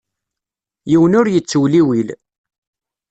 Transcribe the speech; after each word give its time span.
Yiwen 0.91 1.17
ur 1.19 1.27
yettewliwil. 1.29 2.07